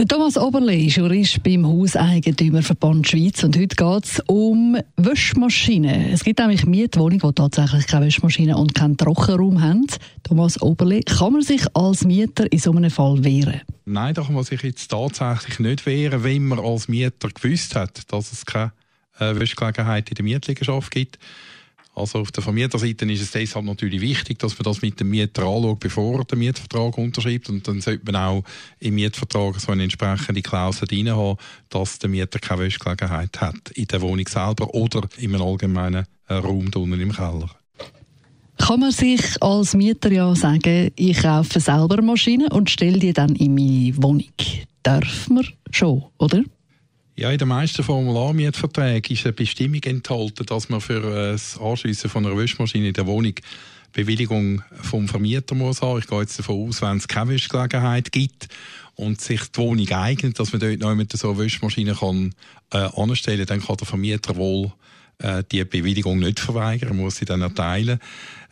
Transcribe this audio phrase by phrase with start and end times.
[0.00, 6.10] Der Thomas Oberle ist Jurist beim Hauseigentümerverband Schweiz und heute geht es um Wäschmaschinen.
[6.10, 9.86] Es gibt nämlich Mietwohnungen, die tatsächlich keine Wäschmaschine und keinen Trockenraum haben.
[10.22, 13.60] Thomas Oberle, kann man sich als Mieter in so einem Fall wehren?
[13.84, 18.10] Nein, da kann man sich jetzt tatsächlich nicht wehren, wenn man als Mieter gewusst hat,
[18.10, 18.72] dass es keine
[19.18, 21.18] äh, Wäschgelegenheit in der Mietliegenschaft gibt.
[22.00, 25.42] Also auf der Vermieterseite ist es deshalb natürlich wichtig, dass man das mit dem Mieter
[25.42, 27.48] anschaut, bevor er den Mietvertrag unterschreibt.
[27.48, 28.44] Und dann sollte man auch
[28.78, 31.36] im Mietvertrag so eine entsprechende Klausel drin haben,
[31.68, 36.34] dass der Mieter keine Wäschgelegenheit hat in der Wohnung selber oder in einem allgemeinen äh,
[36.34, 37.50] Raum unten im Keller.
[38.58, 43.34] Kann man sich als Mieter ja sagen, ich kaufe selber Maschinen und stelle die dann
[43.36, 44.24] in meine Wohnung?
[44.82, 46.42] Darf man schon, oder?
[47.20, 52.24] Ja, in den meisten Formularmietverträgen ist eine Bestimmung enthalten, dass man für das Anschliessen von
[52.24, 53.34] einer Wäschmaschine in der Wohnung
[53.92, 55.98] Bewilligung vom Vermieter muss haben.
[55.98, 58.48] Ich gehe jetzt davon aus, wenn es keine Wäschgelegenheit gibt
[58.94, 62.34] und sich die Wohnung eignet, dass man dort noch mit so einer Wäschmaschine kann,
[62.72, 64.72] äh, anstellen kann, dann kann der Vermieter wohl
[65.22, 67.98] äh, die Bewilligung nicht verweigern, muss sie dann erteilen.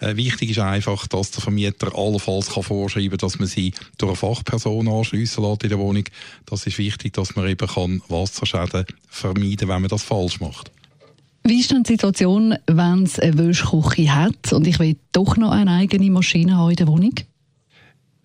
[0.01, 4.11] Äh, wichtig ist einfach, dass der Vermieter allenfalls kann vorschreiben kann, dass man sie durch
[4.11, 6.05] eine Fachperson anschliessen lässt in der Wohnung.
[6.47, 10.71] Das ist wichtig, dass man eben kann Wasserschäden vermeiden kann, wenn man das falsch macht.
[11.45, 15.51] Wie ist denn die Situation, wenn es eine Wäschküche hat und ich will doch noch
[15.51, 17.15] eine eigene Maschine haben in der Wohnung?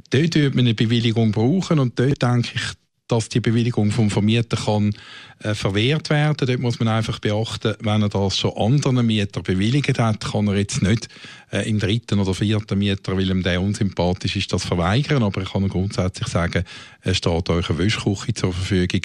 [0.09, 2.61] Dort wird man eine Bewilligung brauchen und dort denke ich,
[3.07, 4.93] dass die Bewilligung vom Vermieter kann
[5.39, 6.47] äh, verwehrt werden.
[6.47, 10.55] Dort muss man einfach beachten, wenn er das schon anderen Mieter bewilligt hat, kann er
[10.55, 11.09] jetzt nicht
[11.51, 15.23] äh, im dritten oder vierten Mieter, weil ihm der unsympathisch ist, das verweigern.
[15.23, 16.63] Aber ich kann grundsätzlich sagen,
[17.01, 19.01] es steht euch eine Wäschküche zur Verfügung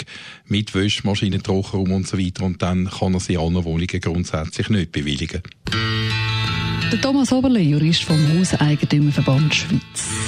[0.46, 4.92] mit Wäschmaschine, Trockenraum und so weiter und dann kann er sie allen Wohnungen grundsätzlich nicht
[4.92, 5.42] bewilligen.
[6.90, 10.27] Der Thomas Oberle, Jurist vom Hauseigentümerverband Schweiz.